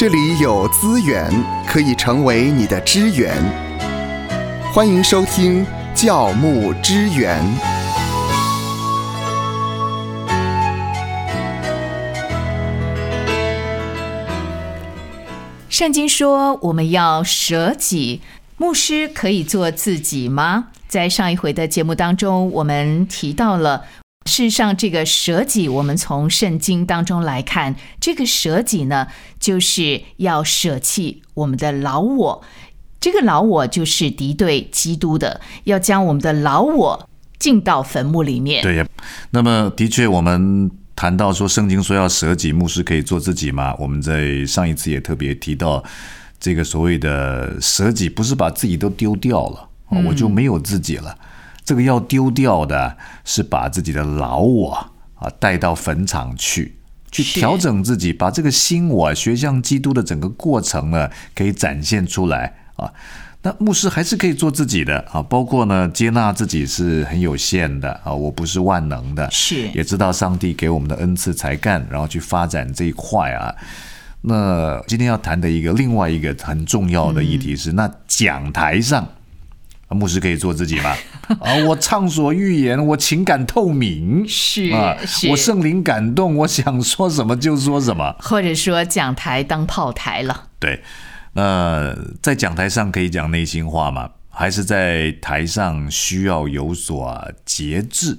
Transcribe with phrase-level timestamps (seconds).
[0.00, 1.30] 这里有资源
[1.66, 3.36] 可以成为你的支援。
[4.72, 7.38] 欢迎收听教牧支援。
[15.68, 18.22] 圣经说我们要舍己，
[18.56, 20.68] 牧师可以做自己吗？
[20.88, 23.84] 在上一回的节目当中，我们提到了。
[24.30, 29.08] 事实上，这个舍己，我们从圣经当中来看，这个舍己呢，
[29.40, 32.42] 就是要舍弃我们的老我。
[33.00, 37.08] 这个老我就是敌对基督的，要将我们的老我
[37.40, 38.62] 进到坟墓里面。
[38.62, 38.86] 对呀，
[39.30, 43.74] 那么的确，我们谈到说，圣经说要舍己，牧师可以做自己嘛？
[43.80, 45.82] 我们在上一次也特别提到，
[46.38, 49.68] 这个所谓的舍己，不是把自己都丢掉了，
[50.06, 51.18] 我就没有自己了。
[51.70, 56.74] 这个要丢掉的是把自己的老我啊带到坟场去，
[57.12, 62.92] 去调整自己，把这个新我学像基督的整个过程呢，可以展现出来啊。
[63.42, 73.54] 那牧师还是可以做自己的啊，包括呢接纳自己是很有限的啊，我不是万能的，是也知道上帝给我们的恩赐才干，然后去发展这一块啊。
[74.22, 79.06] 那今天要谈的一个另外一个很重要的议题是，那讲台上。
[79.94, 80.94] 牧师可以做自己吗？
[81.40, 84.96] 啊，我畅所欲言，我情感透明，是啊，
[85.28, 90.48] 我圣灵感动，我想说什么就说什么，或者说讲台当炮台了。
[90.60, 90.82] 对，
[91.32, 94.10] 那在讲台上可以讲内心话吗？
[94.28, 98.18] 还是在台上需要有所节制？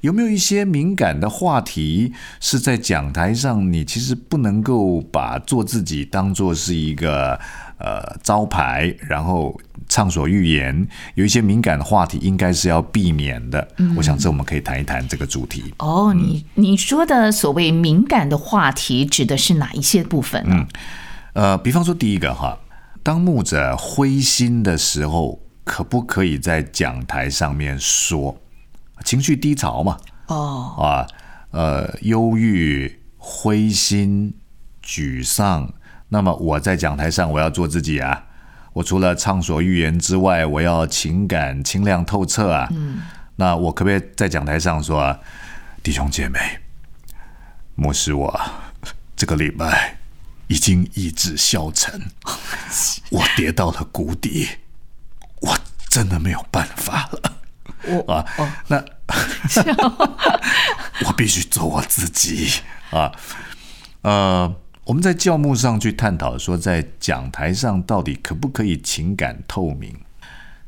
[0.00, 7.38] 有没有一些敏感的话题是在讲台上你其实不能够把做自己当做是一个？
[7.82, 13.66] 呃，招牌，然后畅所欲言，有一些敏感的话题，应该是要避免的。
[13.78, 15.72] 嗯我想这我们可以谈一谈这个主题。
[15.78, 20.66] 哦，你你说的所谓敏感的话题，指的是哪一些部分呢？
[21.32, 22.58] 呃，比方说第一个哈，
[23.02, 28.38] 当牧者灰心的时候，可不可以在讲台上面说
[29.04, 29.96] 情绪低潮嘛？
[30.26, 31.06] 哦，啊，
[31.52, 34.34] 呃，忧郁、灰心、
[34.84, 35.72] 沮丧。
[36.10, 38.24] 那么我在讲台上，我要做自己啊！
[38.72, 42.68] 我除了畅所欲言之外，我要情感清亮透彻啊！
[42.72, 43.02] 嗯，
[43.36, 45.18] 那我可不可以在讲台上说，
[45.82, 46.38] 弟兄姐妹，
[47.74, 48.40] 牧师我
[49.16, 49.98] 这个礼拜
[50.48, 52.00] 已经意志消沉，
[53.10, 54.48] 我跌到了谷底，
[55.40, 57.36] 我真的没有办法了。
[57.86, 58.26] 我啊，
[58.68, 58.76] 那
[61.06, 62.50] 我必须做我自己
[62.90, 63.12] 啊，
[64.02, 64.54] 呃。
[64.90, 69.94] 我们在教目上去探讨说，在讲台上到底可不可以情感透明？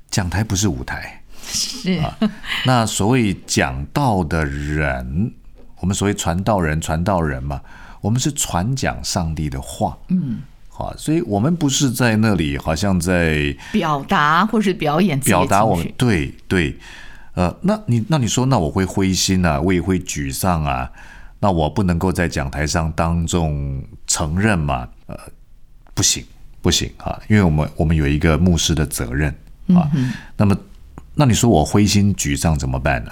[0.08, 2.16] 讲台不是舞台，是啊。
[2.64, 5.34] 那所谓讲道的人，
[5.80, 7.60] 我们所谓传道人、传道人嘛，
[8.00, 16.78] 我们是传讲上帝的话，嗯，好，所以我们不是在那里好像在表达或是表演表达我们对对，
[17.34, 20.92] 呃，那你那你说，那我会灰心啊，我也会沮丧啊。
[21.44, 24.86] 那我不能够在讲台上当众承认嘛？
[25.06, 25.18] 呃，
[25.94, 26.22] 不行，
[26.60, 27.18] 不行啊！
[27.28, 29.34] 因为我们我们有一个牧师的责任
[29.68, 29.90] 啊。
[30.36, 30.54] 那么，
[31.14, 33.10] 那你说我灰心沮丧怎么办呢？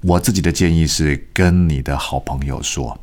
[0.00, 2.98] 我自己的建议是跟你的好朋友说，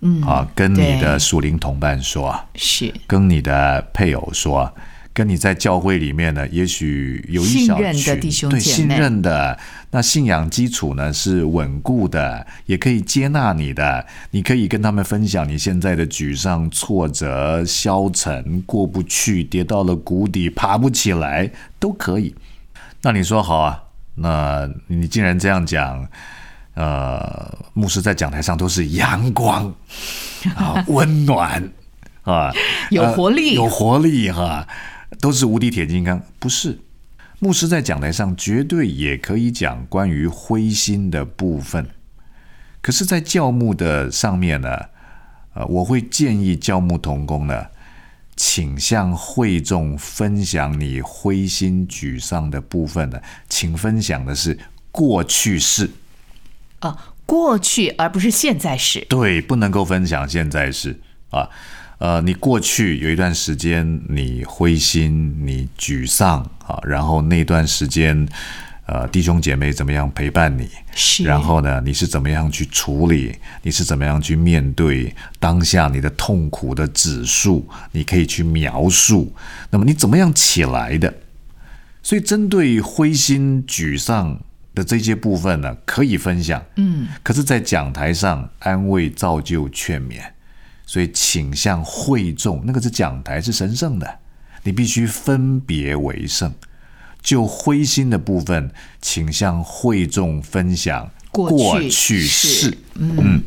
[0.00, 4.74] 嗯啊，跟你的属灵同伴说，是跟你的配偶说。
[5.12, 9.58] 跟你在教会里面呢，也许有一小群对信任的，
[9.90, 14.06] 那信仰基础呢是稳固的，也可以接纳你的。
[14.30, 22.34] 你可以跟他们分享你现在的沮丧、挫折、消沉、过不去、跌到了谷底、爬不起来，都可以。
[23.02, 23.82] 那你说好啊？
[24.14, 26.06] 那你既然这样讲，
[26.74, 29.74] 呃，牧师在讲台上都是阳光
[30.54, 31.68] 啊，温暖
[32.22, 32.52] 啊，
[32.90, 34.66] 有活力，有活力哈。
[35.20, 36.78] 都是无敌铁金刚，不是？
[37.42, 41.88] 牧师在讲台上绝对也可以讲关于灰心的部分，
[42.82, 44.68] 可是，在教牧的上面呢，
[45.54, 47.68] 呃，我会建议教牧同工呢，
[48.36, 53.18] 请向会众分享你灰心沮丧的部分呢，
[53.48, 54.58] 请分享的是
[54.90, 55.90] 过去式，
[56.80, 61.00] 啊，过去而不是现在式，对，不能够分享现在式
[61.30, 61.48] 啊。
[62.00, 68.26] 呃，你过去有一段时间你灰心，你沮丧啊，然后那段时间，
[68.86, 70.66] 呃，弟兄姐妹怎么样陪伴你？
[70.94, 71.24] 是。
[71.24, 73.36] 然后呢，你是怎么样去处理？
[73.60, 77.68] 你是怎么样去面对当下你的痛苦的指数？
[77.92, 79.30] 你可以去描述。
[79.68, 81.12] 那么你怎么样起来的？
[82.02, 84.40] 所以针对灰心沮丧
[84.74, 86.64] 的这些部分呢，可以分享。
[86.76, 87.08] 嗯。
[87.22, 90.22] 可是，在讲台上安慰、造就、劝勉。
[90.90, 94.18] 所以请向会众，那个是讲台是神圣的，
[94.64, 96.52] 你必须分别为圣。
[97.22, 103.40] 就灰心的部分，请向会众分享过去去是嗯。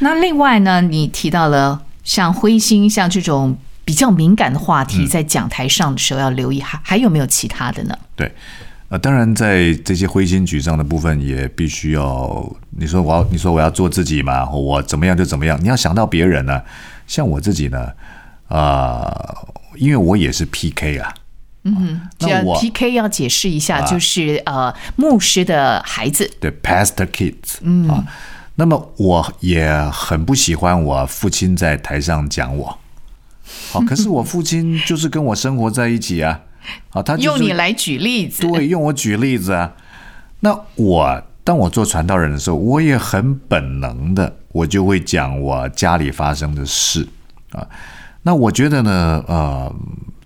[0.00, 7.98] 那另外呢，你提到了像灰心，像这种比较敏感的话嗯题，在讲台上的时候要留意，还还有没有其他的呢？
[8.14, 8.30] 对，
[8.88, 16.62] 呃，当然在这些灰心沮丧的部分，也必须要你说我要你说我要做自己嘛，我怎么样就怎么样，你要想到别人呢。
[17.06, 17.92] 像我自己呢，
[18.48, 19.12] 啊、
[19.76, 21.14] 因为我也是 PK 啊，
[21.64, 28.04] 嗯那我 PK 要解释一下，就是呃，牧师的孩子，对，Pastor Kids，嗯啊，
[28.54, 32.78] 那么我也很不喜欢我父亲在台上讲我，
[33.70, 36.40] 好，可是我父亲就是跟我生活在一起啊，
[36.90, 39.72] 啊，他就是用你来举例子，对，用我举例子啊。
[40.40, 47.06] 那我当我做传道人的时候，我也很本能的，我就会讲我家里发生的事
[47.50, 47.66] 啊。
[48.22, 49.74] 那我觉得呢，呃，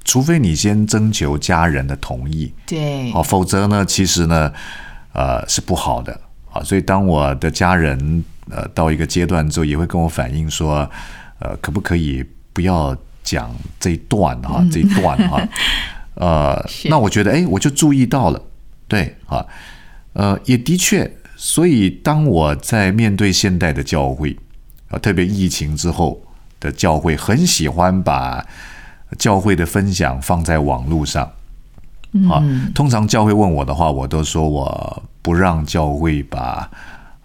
[0.04, 4.52] 除非你先征求家人的同意，对好，否则呢，其实呢，
[5.12, 6.20] 呃，是不好的
[6.52, 6.62] 啊。
[6.62, 10.88] 所以当我的家人呃到一个阶段之后，也会跟我反映说，
[11.40, 15.42] 呃，可不可以不要讲这一段哈、 这一段哈、
[16.18, 16.60] 呃，
[16.90, 18.42] 那我觉得，哎，我就注意到了，
[18.88, 19.46] 对啊，
[20.14, 24.36] 呃，也的确，所以当我在面对现代的教会
[24.90, 26.20] 啊，特别疫情之后
[26.58, 28.44] 的教会，很喜欢把
[29.16, 31.30] 教会的分享放在网络上。
[32.28, 32.42] 啊，
[32.74, 36.68] 通常教会问我的话，我都说我不让教会把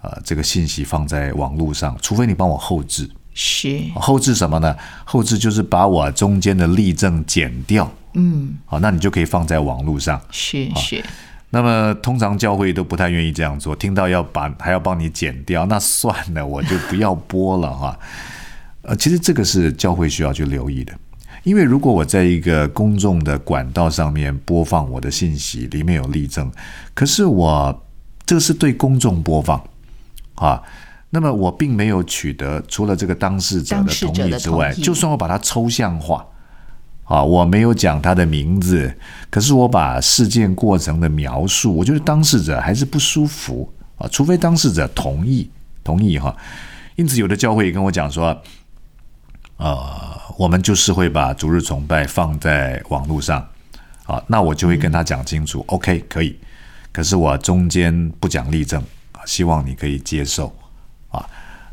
[0.02, 3.10] 呃这个信息放在网络上，除非你帮我后置。
[3.34, 4.76] 是后置什么呢？
[5.04, 7.92] 后置就是把我中间的例证剪掉。
[8.14, 10.22] 嗯，好，那你就可以放在网络上。
[10.32, 11.04] 是是，
[11.50, 18.00] 那么通常教会都不太愿意这样做，听到要把还要帮你剪掉，那算了，我就不要播了哈。
[18.84, 20.94] 呃，其实这个是教会需要去留意的，
[21.44, 26.52] 因为如果我在一个公众的管道上面播放我的信息，里面有例证，
[26.94, 27.84] 可是我
[28.26, 29.64] 这是对公众播放
[30.36, 30.62] 啊。
[31.10, 36.26] 那么我并没有取得除了这个当事者的同意之外，就算我把它抽象化，
[37.14, 38.92] 啊，我没有讲他的名字，
[39.30, 45.48] 可是我把事件过程的描述，我觉得当事者还是不舒服啊，除非当事者同意，
[45.84, 46.36] 同意哈。
[46.96, 48.36] 因此，有的教会也跟我讲说，
[49.58, 53.48] 呃，我们就是会把逐日崇拜放在网络上
[54.08, 56.36] 啊，那我就会跟他讲清楚、o k 可以，
[56.92, 58.82] 可是我中间不讲例证
[59.12, 60.52] 啊，希望你可以接受
[61.10, 61.24] 啊。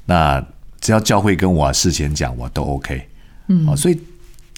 [0.05, 0.45] 那
[0.83, 3.09] 只要教会跟我事前讲，我都 OK。
[3.49, 3.99] 嗯，啊，所以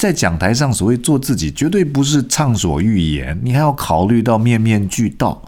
[0.03, 5.41] 在讲台上所谓做自己，绝对不是畅所欲言，你还要考虑到面面俱到。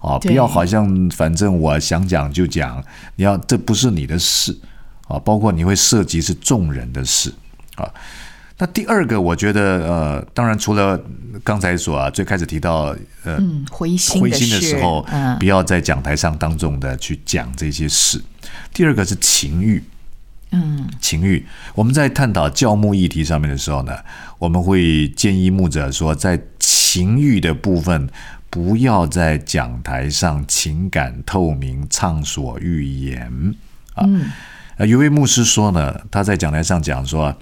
[0.00, 2.82] 啊，不要好像反正我想讲就讲，
[3.14, 4.58] 你要这不是你的事。
[5.06, 7.32] 啊，包括你会涉及是众人的事。
[7.76, 7.88] 啊。
[8.58, 11.00] 那第二个，我觉得呃，当然除了
[11.44, 12.86] 刚才所啊最开始提到
[13.22, 15.38] 呃嗯，灰心灰心的事时候，嗯。
[15.38, 18.20] 不要在讲台上当众的去讲这些事。
[18.74, 19.80] 第二个是情欲，
[20.52, 21.44] 嗯，情欲。
[21.74, 23.98] 我们在探讨教牧议题上面的时候呢，
[24.38, 28.08] 我们会建议牧者说，在情欲的部分，
[28.50, 33.54] 不要在讲台上情感透明、畅所欲言
[33.94, 34.06] 啊。
[34.76, 37.34] 呃，有位牧师说呢，他在讲台上讲说，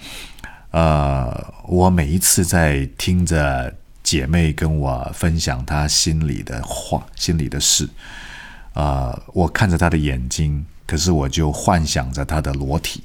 [0.71, 3.75] 呃，我每一次在听着
[4.05, 7.89] 姐妹跟我分享她心里的话、心里的事，
[8.73, 13.05] 啊、我看着她的眼睛，可是我就幻想着她的裸体，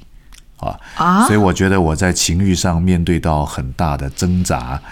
[0.56, 4.82] 啊，啊所以我觉得我在情欲上面对到很大的挣扎。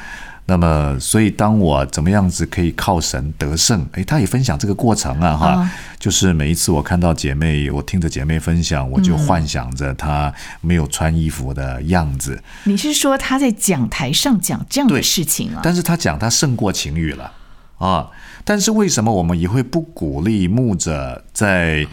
[0.47, 3.85] 那么，所以当我怎么样子可以靠神得胜？
[3.93, 12.41] 诶，他也分享这个过程啊，哈，啊就是每一次我看到姐妹，我听着姐妹分享，我就幻想着她没有穿衣服的样子。
[12.65, 15.61] 你是说他在讲台上讲这样的事情啊？
[15.65, 17.33] 但是他讲他胜过情欲了
[17.79, 18.11] 啊。
[18.45, 21.87] 但是为什么我们也会不鼓励牧者在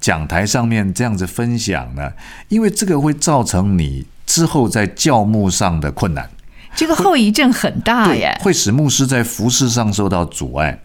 [0.00, 2.12] 讲台上面这样子分享呢？
[2.48, 6.28] 因为这个会造成你之后在教牧上的困难。
[6.76, 8.38] 这个后遗症很大耶，。
[8.40, 10.78] 会使牧师在服饰上受到阻碍。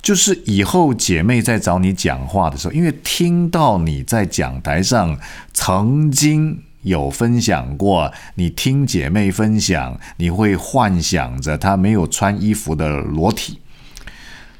[0.00, 5.18] 就是以后姐妹在找你讲话的时候，因为听到你在讲台上
[5.54, 13.58] 曾经有分享过，你听姐妹分享，你会幻想着她没有穿衣服的裸体。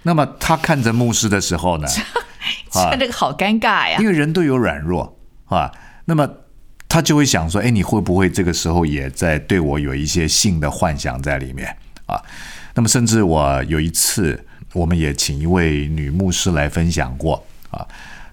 [0.03, 1.87] 那么她看着牧师的时候呢，
[2.75, 4.07] 啊这个好尴尬呀因。
[4.07, 5.71] 为人都有软弱啊，
[6.05, 6.29] 那么
[6.89, 12.23] 他就会想说，哎，你会不会这个时候也在对我有一些性的幻想在里面啊？
[12.75, 17.87] 那么甚至我有一次，我们也请一位女牧师来分享过啊，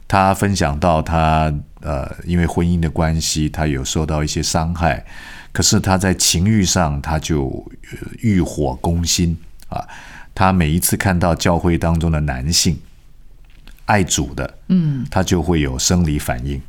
[0.08, 5.04] 她分享到她呃，因为婚姻的关系，她有受到一些伤害，
[5.52, 7.48] 可是她在情欲上她就
[7.92, 9.38] 呃欲火攻心
[9.70, 9.88] 啊。
[10.34, 12.80] 她每一次看到教会当中的男性
[13.86, 16.62] 爱主的，嗯，他就会有生理反应，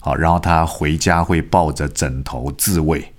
[0.00, 3.12] 好，然后他回家会抱着枕头自慰，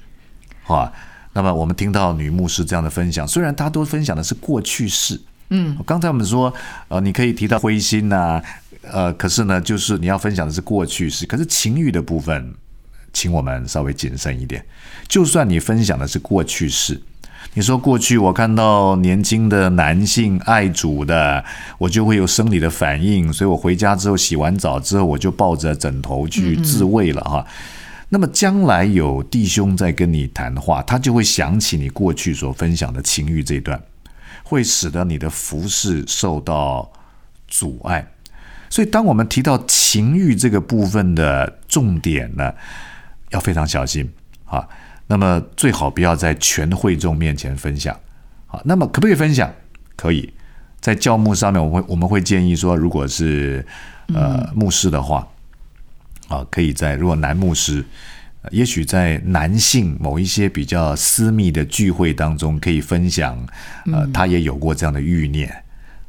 [0.68, 0.92] 啊。
[1.36, 5.20] 那么我们听到女牧师这样的分享，虽然她都分享的是过去式，
[5.50, 6.54] 嗯，刚才我们说，
[6.90, 8.40] 呃，你可以提到灰心呐、
[8.84, 12.54] 呃，可是呢，就是你要分享的是过去式，可是情欲的部分，
[13.12, 14.64] 请我们稍微谨慎一点。
[15.08, 17.02] 就算你分享的是过去式，
[17.56, 21.46] 你说过去我看到年轻的男性爱主的，
[21.78, 27.46] 我就会有生理的反应，所以我回家之后洗完澡之后，我就抱着枕头去自慰了哈。
[28.10, 33.80] 那么将来有弟兄在跟你谈话，他就会想起你过去所分享的情欲这一段，
[34.44, 36.92] 会使得你的服饰受到
[37.48, 38.08] 阻碍。
[38.68, 42.52] 所以，当我们提到情欲这个部分的重点呢，
[43.30, 44.12] 要非常小心
[44.46, 44.68] 啊。
[45.08, 47.98] 那么最好不要在全会众面前分享
[48.46, 48.62] 好。
[48.66, 49.54] 那么可不可以分享？
[49.96, 50.34] 可以，
[50.80, 53.66] 在教牧上面，我会我们会建议说，如果是
[54.14, 55.28] 呃牧师的话。
[56.30, 57.84] 啊，可以在如果男牧师，
[58.50, 63.38] 也许在男性某一些比较私密的聚会当中，可以分享，
[63.92, 65.64] 呃，他也有过这样的欲念，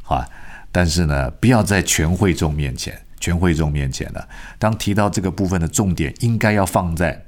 [0.06, 0.26] 啊，
[0.70, 4.20] 但是呢，不要在全会众面前，全会众面前呢，
[4.56, 7.26] 当提到这个部分的重点，应该要放在，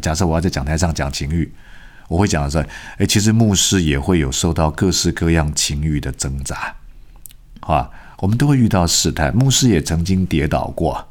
[0.00, 1.50] 假设我要在讲台上讲情欲，
[2.08, 2.58] 我会讲的是，
[2.98, 6.74] 哎，其实牧师也会有受到各式各样情欲的挣扎，
[7.60, 11.06] 啊，我们都会遇到试探，牧师也曾经跌倒过。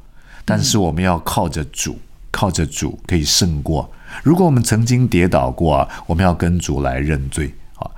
[0.46, 2.00] 但是我们要靠着主，
[2.32, 3.92] 靠着主可以胜过。
[4.24, 7.92] 如果我们曾经跌倒过，我们要跟主来认罪啊！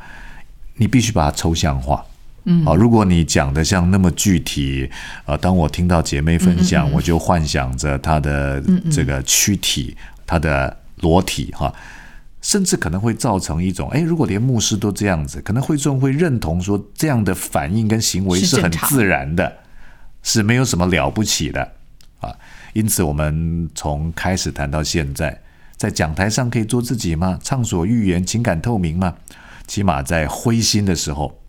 [0.77, 2.03] 你必须把它抽象化，
[2.45, 2.75] 嗯，好。
[2.75, 4.89] 如果你讲的像那么具体，
[5.25, 8.59] 呃，当我听到姐妹分享，我就幻想着她的
[8.91, 11.73] 这个躯体，她的裸体，哈，
[12.41, 19.57] 甚至可能会造成一种，哎，如果连牧师都这样子，可能会众会认同说这样的反应跟行为是很自然的，
[20.23, 21.73] 是没有什么了不起的。
[22.19, 22.35] 啊，
[22.73, 25.41] 因此我们从开始谈到现在，
[25.77, 27.39] 在讲台上可以做自己吗？
[27.41, 29.15] 畅所欲言，情感透明吗？
[29.67, 31.41] 起码在灰心的时候，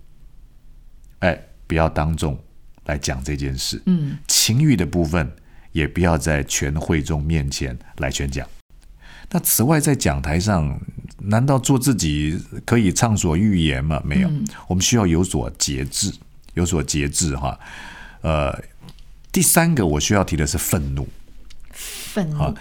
[1.21, 2.38] 哎，不要当众
[2.85, 3.83] 来讲这件事。
[3.87, 5.28] 嗯，情欲的部分
[5.73, 8.47] 也不要在全会众面前来宣讲。
[9.31, 10.81] 那此外，在讲台上，
[11.19, 14.01] 难道做自己可以畅所欲言吗？
[14.05, 14.31] 没有，
[14.69, 16.13] 我们需要有所节制，
[16.55, 17.59] 有所节制哈。
[18.23, 18.57] 呃。
[19.33, 21.07] 第三个我需要提的是愤怒，
[21.71, 22.53] 愤怒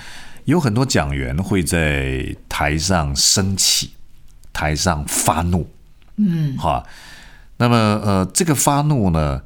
[0.45, 3.89] 有很多讲员会在台上生气，
[4.53, 5.67] 台上发怒，
[6.17, 6.85] 嗯，哈，
[7.57, 9.41] 那么呃，这个发怒呢，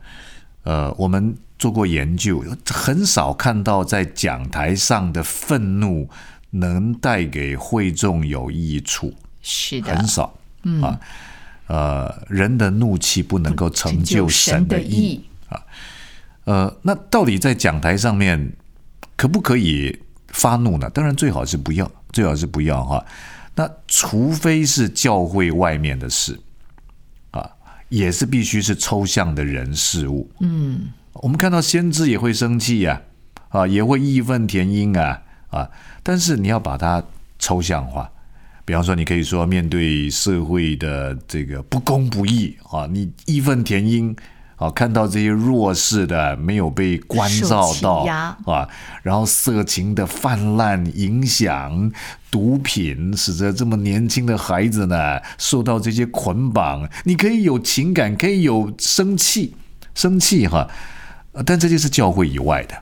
[0.64, 6.10] 呃，我们做过研究，很少看到在讲台上的愤怒
[6.56, 10.38] 能带给会众有益处，是的，很少，
[10.82, 11.00] 啊，
[11.66, 15.20] 呃，人的怒气不能够成就神的意
[15.50, 15.60] 啊。
[16.44, 18.54] 呃，那到底在讲台上面
[19.16, 20.88] 可不可以发怒呢？
[20.92, 23.04] 当然最好是不要，最好是不要哈。
[23.56, 26.40] 那除非是教会外面的事
[27.32, 27.50] 啊，
[27.90, 30.30] 也是必须是抽象的人事物。
[30.40, 33.02] 嗯，我们看到先知也会生气呀，
[33.50, 35.22] 啊，也会义愤填膺啊，
[35.54, 35.70] 啊，
[36.02, 37.04] 但是你要把它
[37.38, 38.10] 抽象化。
[38.66, 44.16] 比方说，你可以说面对社会的这个不公不义啊，你义愤填膺。
[44.56, 48.06] 啊，看到这些弱势的没有被关照到
[48.46, 48.70] 啊，
[49.02, 51.92] 然后色情的泛滥影响，
[52.30, 56.88] 毒品使得这么年轻的孩子呢受到这些捆绑。
[57.04, 59.56] 你可以有情感，可以有生气，
[59.96, 60.70] 生气哈，
[61.46, 62.76] 但这就是教会以外的，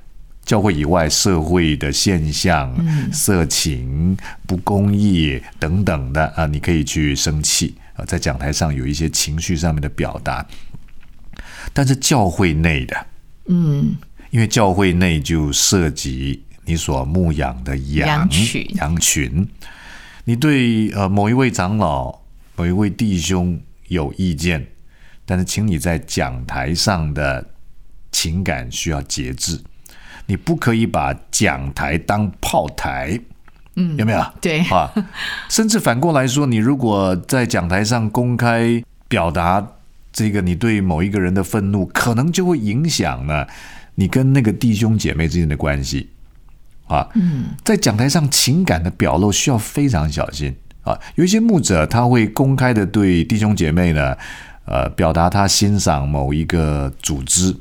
[0.44, 2.76] 教会以外社会的现象，
[3.14, 4.18] 色情、
[4.48, 10.46] 不公义等等的啊，你可以去生气啊，在讲台上有一些情绪上面的表达。
[11.74, 13.06] 但是教会内的，
[13.46, 13.96] 嗯，
[14.32, 19.48] 因为教会内就涉及你所牧养的羊群，羊群，
[20.26, 22.20] 你对呃某一位长老、
[22.56, 23.58] 某一位弟兄
[23.88, 24.68] 有意见，
[25.24, 27.48] 但是请你在讲台上的
[28.12, 29.62] 情感需要节制，
[30.32, 33.20] 你不可以把讲台当炮台，
[33.76, 34.26] 嗯，有没有？
[34.40, 34.90] 对啊，
[35.50, 39.68] 甚至反过来说，你如果在讲台上公开表达。
[40.14, 43.48] 这个你对某一个人的愤怒，可能就会影响呢，
[43.96, 46.10] 你跟那个弟兄姐妹之间的关系
[46.88, 47.08] 啊。
[47.16, 51.00] 嗯，在讲台上情感的表露需要非常小心啊。
[51.16, 54.14] 有一些牧者他会公开的对弟兄姐妹呢，
[54.66, 57.56] 呃，表达他欣赏某一个组织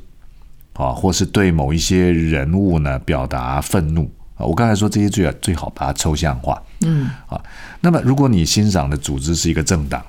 [0.81, 4.43] 啊，或是对某一些人物呢表达愤怒啊。
[4.43, 7.39] 我刚才说这些最最好把它抽象化，嗯，啊，
[7.81, 10.03] 那么如果你欣赏的组织是一个政党，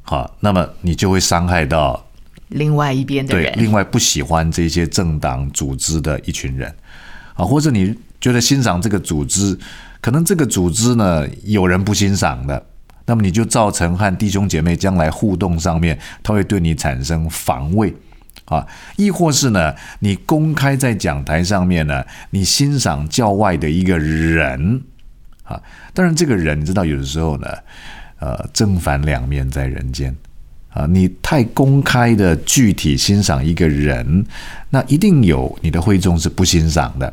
[0.00, 2.02] 好，那么你就会伤害到
[2.48, 6.74] 另外一边的对人，另外不喜欢这些政党组织的一群人
[7.34, 9.58] 啊，或者你觉得欣赏这个组织，
[10.00, 12.64] 可能这个组织呢有人不欣赏的，
[13.04, 17.94] 那么你就造成和弟兄姐妹将来互动上面，他会对你产生防卫
[18.46, 24.82] 啊，亦或是呢，你公开在讲台上面呢，你欣赏教外的一个人
[25.44, 25.60] 啊，
[25.92, 27.48] 当然这个人你知道有的时候呢，
[28.18, 30.14] 呃，正反两面在人间。
[30.70, 34.26] 啊，你太公开的具体欣赏一个人，
[34.68, 37.10] 那一定有你的会众是不欣赏的。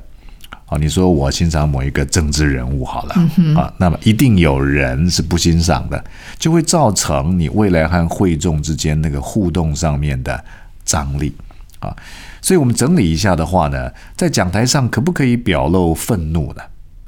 [0.66, 3.16] 啊，你说我欣赏某一个政治人物好了，
[3.56, 6.04] 啊，那么一定有人是不欣赏的，
[6.38, 10.44] 就会造成你未来和会众之间那个互动上面的
[10.86, 11.36] 张力
[11.80, 11.96] 啊。
[12.42, 16.62] 所以我们整理一下的话呢，在讲台上可不可以表露愤怒呢？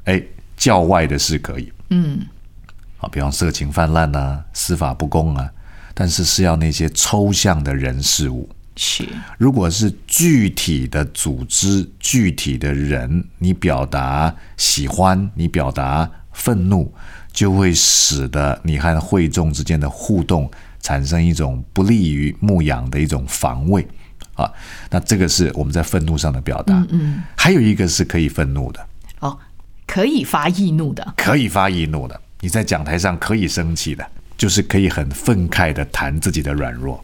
[0.04, 0.22] 哎，
[0.56, 2.20] 教外的是可以，嗯，
[2.98, 5.50] 啊，比方色情泛滥啊，司法不公啊。
[5.92, 16.92] 但是是要那些抽象的人事物，是如果是具体的组织、具体的人，你表达喜欢，你表达愤怒，
[17.32, 20.50] 就会使得你和会众之间的互动
[20.86, 23.84] 产生一种不利于牧羊的一种防卫
[24.34, 24.48] 啊。
[24.88, 26.74] 那这个是我们在愤怒上的表达。
[26.74, 28.86] 嗯嗯，还有一个是可以愤怒的，
[29.18, 29.36] 哦，
[29.84, 34.06] 可以发易怒的，可以发易怒的，你在讲台上可以生气的。
[34.38, 37.02] 就是可以很愤慨的谈自己的软弱，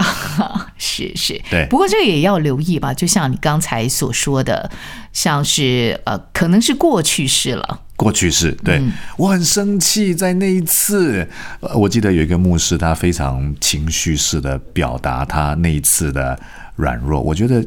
[0.78, 1.66] 是是，对。
[1.68, 4.70] 不过这个也要留意吧，就像你刚才所说的，
[5.12, 7.82] 像是呃，可能是过去式了。
[7.96, 8.80] 过去式，对、
[9.16, 11.28] 我很生气，在那一次，
[11.74, 16.38] 我记得有一个牧师，他非常情绪式的表达他那一次的
[16.76, 17.66] 软弱，我觉得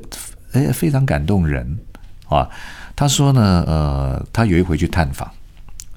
[0.53, 1.79] 哎非常感动人
[2.27, 2.47] 啊。
[2.95, 5.29] 他说呢，呃，他有一回去探访，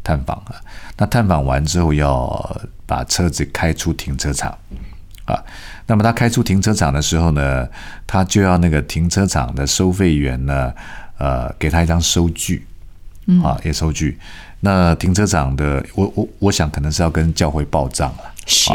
[0.02, 0.56] 探访啊，
[0.96, 2.60] 那探访完之后要。
[2.84, 4.50] 把车子开出停车场，
[5.24, 5.42] 啊，
[5.86, 7.66] 那么他开出停车场的时候呢，
[8.06, 10.70] 他就要那个停车场的收费员呢，
[11.16, 12.66] 呃，给他一张收据，
[13.42, 14.18] 啊，也收据。
[14.60, 18.70] 那停车场的，我我我想可能是要跟教会报账了，是。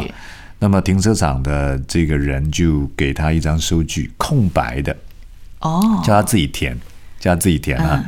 [0.59, 4.95] 那么停车场的这个人就给他一张收据，空白的，
[5.59, 6.77] 哦，叫他自己填，
[7.19, 8.03] 叫他自己填啊。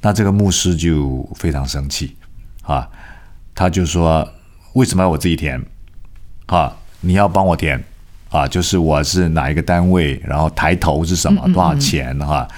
[0.00, 2.14] 那这个牧师就非常生气，
[2.62, 2.88] 啊，
[3.54, 4.28] 他就说。
[4.74, 5.64] 为什么要我自己填？
[6.46, 7.80] 啊，你要帮我填
[8.28, 12.48] 啊，就是我是哪一个单位，然后抬头是什么，多少钱哈？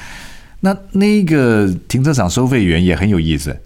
[0.60, 3.56] 那那个停车场收费员也很有意思，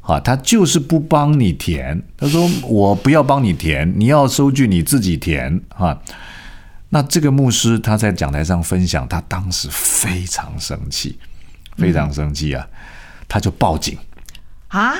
[0.00, 6.00] 啊，他就是不帮你填，他说我不要帮你填，你要收据你自己填啊。
[6.90, 11.18] 那这个牧师他在讲台上分享，他当时非常生气，
[11.76, 12.66] 非常生气啊，
[13.26, 13.98] 他就报警
[14.68, 14.94] 啊！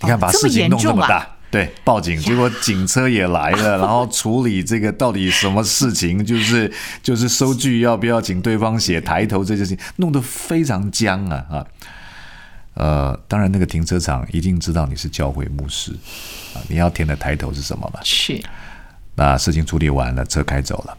[0.00, 1.35] 你看把事情弄这么大。
[1.50, 6.70] 对，报警，结果警车也来了， 然后处理这个到底什么事情，就是
[7.02, 11.66] 就是收据要不要请对方写抬头这件事情，弄得非常僵啊啊！
[12.74, 15.92] 呃，当然那个停车场一定知道你是教会牧师
[16.52, 18.00] 啊，你要填的抬头是什么吧？
[18.04, 18.38] 是。
[19.14, 20.98] 那事情处理完了，车开走了。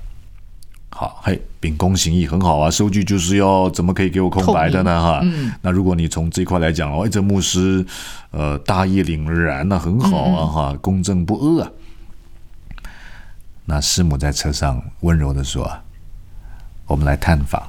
[1.00, 2.72] 好，嘿，秉公行义很好啊。
[2.72, 5.00] 收据就是要怎么可以给我空白的呢？
[5.00, 5.22] 哈，
[5.62, 7.86] 那如果你从这块来讲哦，这牧师
[8.32, 11.72] 呃大义凛然呢，很好啊，哈，公正不阿啊。
[13.66, 15.72] 那师母在车上温柔的说
[16.88, 17.62] ：“我们来探访、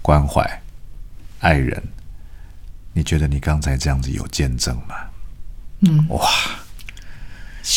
[0.00, 0.48] 关怀、
[1.40, 1.82] 爱人。
[2.92, 4.94] 你觉得你刚才这样子有见证吗？”
[5.84, 6.28] 嗯，哇，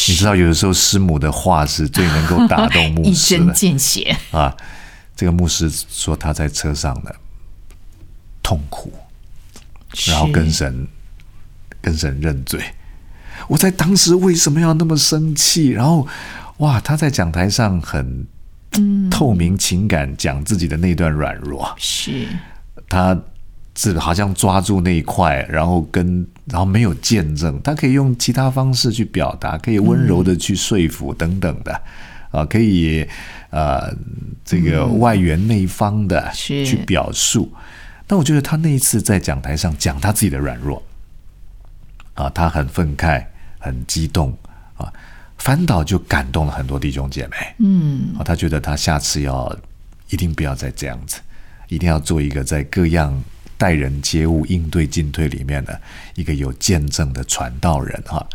[0.07, 4.55] 你知道有的时候师母的话是最能够打动 牧师的，一针见血啊。
[5.15, 7.15] 这个牧师说他在车上的
[8.43, 8.91] 痛苦，
[10.07, 10.87] 然后跟神
[11.81, 12.61] 跟神认罪。
[13.47, 15.69] 我在当时为什么要那么生气？
[15.69, 16.07] 然后
[16.57, 18.25] 哇，他在讲台上很
[19.09, 22.27] 透明情感讲自己的那段软弱，是
[22.89, 23.17] 他
[23.77, 31.81] 是好像抓住那一块，然后跟然后没有见证，他可以用其他方式去表达，可以温柔的去说服等等的。
[32.31, 33.07] 啊，可以，
[33.49, 33.95] 呃，
[34.43, 37.49] 这个外圆内方的去表述。
[38.05, 40.83] 但我觉得他那一次在讲台上讲他自己的软弱，
[42.13, 43.23] 啊，他很愤慨，
[43.57, 44.37] 很激动，
[44.75, 44.91] 啊，
[45.37, 47.37] 反倒就感动了很多弟兄姐妹。
[47.59, 49.55] 嗯，啊，他觉得他下次要
[50.09, 51.21] 一定不要再这样子，
[51.69, 53.17] 一定要做一个在各样
[53.57, 55.79] 待人接物、应对进退里面的
[56.15, 58.01] 一个有见证的传道人。
[58.05, 58.25] 哈，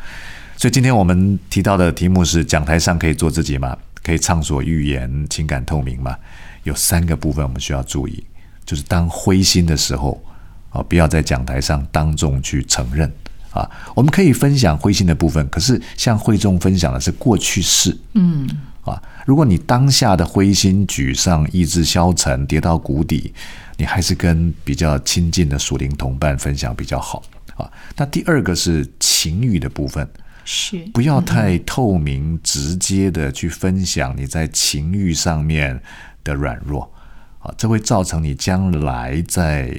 [0.57, 3.77] 所以今天我们提到的题目是：讲台上可以做自己吗？
[4.03, 6.17] 可以畅所欲言、情感透明吗？
[6.65, 8.25] 有三个部分我们需要注意，
[8.65, 10.23] 就是当灰心的时候
[10.71, 13.11] 啊，不要在讲台上当众去承认
[13.51, 13.69] 啊。
[13.95, 17.97] 我们可以分享灰心的部分，可是向会众分享的是过去式。
[18.15, 18.49] 嗯，
[18.83, 23.33] 啊，如果你当下的灰心沮丧、意志消沉、跌到谷底，
[23.77, 27.23] 你还是跟比较亲近的属灵同伴分享比较好
[27.57, 27.71] 啊。
[27.97, 30.09] 那第二个是情欲的部分。
[30.43, 35.81] 是不要太透明、直接的去分享你在情欲上面
[36.25, 36.91] 的软弱
[37.39, 39.73] 啊，这会造成你将来在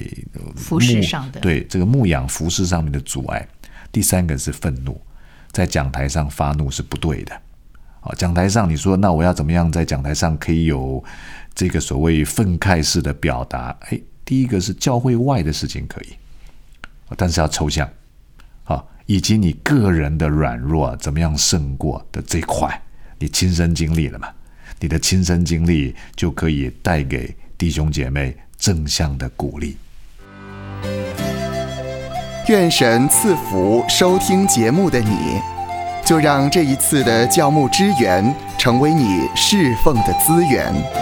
[0.56, 3.46] 服饰上的对这个牧养服饰上面的阻碍。
[3.90, 4.98] 第三个是愤怒，
[5.50, 7.38] 在讲台上发怒是不对的
[8.02, 8.12] 啊。
[8.18, 11.02] 讲台上你说那我要怎么样在讲台上可以有
[11.54, 13.74] 这个所谓愤慨式的表达？
[13.88, 16.08] 哎，第一个是教会外的事情可以，
[17.16, 17.88] 但是要抽象。
[19.04, 22.80] 以及你个人的软弱怎么样胜过的这块，
[23.18, 24.28] 你亲身经历了嘛？
[24.78, 29.76] 你的亲身经历就可以带给弟兄姐妹正向的鼓励。
[32.48, 35.40] 愿神赐福收听节目的你，
[36.12, 38.22] 就让这一次的教牧支援
[38.58, 41.01] 成为你侍奉的资源。